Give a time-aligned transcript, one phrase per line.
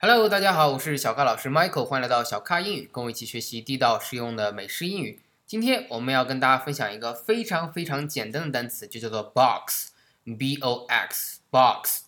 [0.00, 5.20] Hello，大家好，我是小咖老师 Michael，欢迎来到小咖英语，跟我一起学习地道实用的美式英语。
[5.44, 12.02] 今天我们要跟大家分享一个非常非常简单的单词，就叫做 box，b o x，box。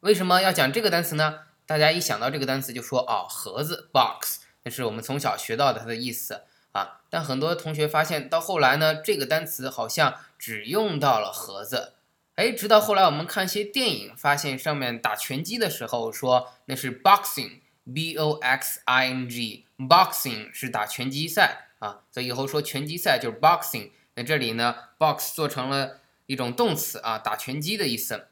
[0.00, 1.42] 为什么要讲这个单词呢？
[1.64, 6.42] 大家一想到这个单词就说哦，盒子 box，那是我们从小学到的它的意思
[6.72, 7.02] 啊。
[7.08, 11.92] 但很多同学发现到后来呢，这个单词好像只用到了盒子。
[12.36, 23.90] 哎，直到后来我们看一些电影，发现上面打拳击的时候说那是 boxing，b o x i n g，boxing 是打拳击赛啊，所以以后说拳击赛就是 boxing。
[24.16, 28.26] 那这里呢，box 做成了一种动词啊，打拳击的意思。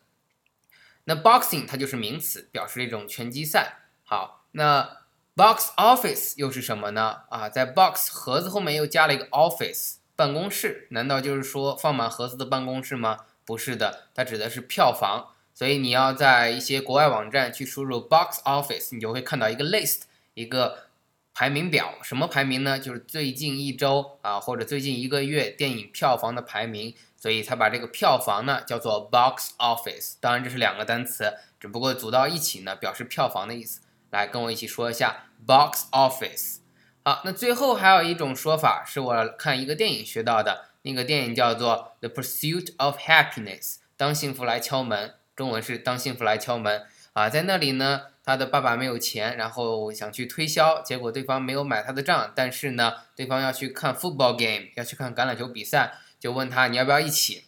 [1.04, 3.78] 那 boxing 它就是名词，表示一种拳击赛。
[4.04, 4.98] 好，那
[5.34, 7.22] box office 又是什么呢？
[7.30, 13.20] 啊，在 box 盒子后面又加了一个 office，办公室，难道就是说放满盒子的办公室吗？
[13.44, 20.02] 不是的，它指的是票房，所以你要在一些国外网站去输入 box office，你就会看到一个 list，
[20.34, 20.88] 一个
[21.32, 21.94] 排名表。
[22.02, 22.78] 什么排名呢？
[22.78, 26.94] 就是最近一周啊，或者最近一个月电影票房的排名。
[27.16, 30.16] 所以它把这个票房呢叫做 box office。
[30.20, 33.80] 当然这是两个单词，只不过组到一起呢表示票房的意思。
[34.10, 36.58] 来跟我一起说一下 box office。
[37.02, 40.66] 好，那最后还有一种说法是我看一个电影学到的。
[40.86, 43.60] 那个电影叫做《The Pursuit of Happiness》，
[43.96, 46.82] 当幸福来敲门，中文是当幸福来敲门
[47.14, 47.30] 啊。
[47.30, 57.44] 在那里呢，他的爸爸没有钱，然后想去推销，结果对方没有买他的账，但是呢，对方要去看 football game，要去看橄榄球比赛，就问他你要不要一起。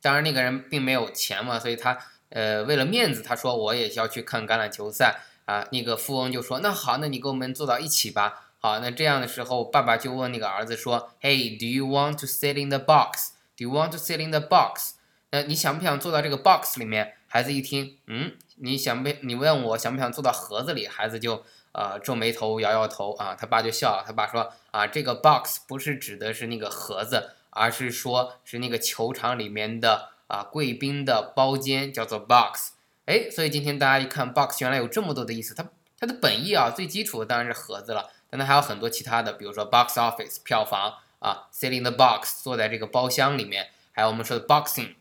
[0.00, 1.98] 当然那个人并没有钱嘛，所以他
[2.30, 5.68] 呃为了面子，他说我也要去看橄榄球赛啊。
[5.70, 8.48] 那个富翁就说那好，那你跟我们坐到一起吧。
[8.64, 13.30] 好，那这样的时候，爸爸就问那个儿子说：“Hey, do you want to sit in the box?
[13.56, 14.92] Do you want to sit in the box？”
[15.32, 17.16] 那你想不想坐到这个 box 里面？
[17.26, 19.10] 孩子一听，嗯，你想不？
[19.22, 20.86] 你问我想不想坐到盒子里？
[20.86, 23.34] 孩子就呃皱眉头，摇摇头啊。
[23.34, 32.74] 他爸就笑了，他爸说：“啊，这个 box 不是指的是那个盒子，而是说是那个球场里面的啊贵宾的包间，叫做 box。”
[33.06, 35.52] 哎，所以今天大家一看 box，原来有这么多的意思。
[35.52, 38.10] 它它的本意啊，最基础的当然是盒子了。
[38.32, 44.94] 但它还有很多其他的，比如说 box office 票房啊，sit in the box 坐在这个包厢里面，还有我们说的 boxing。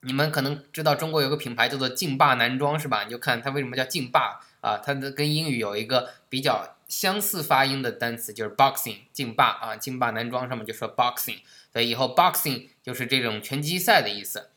[0.00, 3.04] 你们可能知道中国有个品牌叫做劲霸男装是吧？
[3.04, 4.78] 你就看它为什么叫劲霸啊？
[4.78, 11.38] 它的跟英语有一个比较相似发音的单词就是 boxing，劲霸啊，劲霸男装上面就说 boxing，
[11.72, 14.50] 所以以后 boxing 就是这种拳击赛的意思。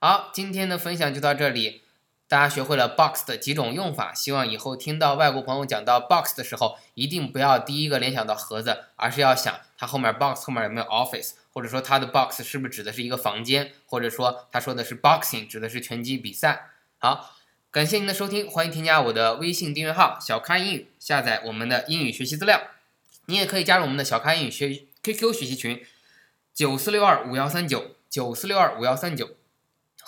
[0.00, 1.82] 好，今天的分享就到这里。
[2.28, 16.68] 大家学会了 box 的几种用法，希望以后听到外国朋友讲到 box 的时候，一定不要第一个联想到盒子，而是要想它后面 box 后面有没有 office，或者说它的 box 是不是指的是一个房间，或者说他说的是 boxing 指的是拳击比赛。
[16.98, 17.34] 好，
[17.70, 22.60] 感谢您的收听，欢迎添加我的微信订阅号小咖英语，下载我们的英语学习资料。
[23.24, 25.82] 你也可以加入我们的小咖英语学 QQ 学习群，
[26.52, 29.30] 九四六二五幺三九九四六二五幺三九。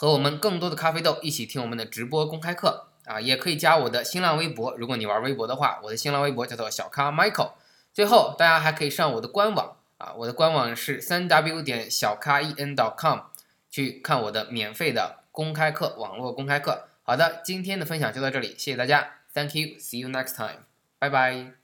[0.01, 4.75] 和我们更多的咖啡豆一起听我们的直播公开课啊，也可以加我的新浪微博。
[4.79, 7.51] 如果你玩微博的话，我的新浪微博叫做小咖 Michael。
[7.93, 13.19] 最后，大家还可以上我的官网啊，我的官网是三 w 点小咖 en.com，
[13.71, 16.89] 去看我的免费的公开课，网络公开课。
[17.03, 20.63] 好的，今天的分享就到这里，谢谢大家，Thank you，See you next time，
[20.99, 21.60] 拜拜。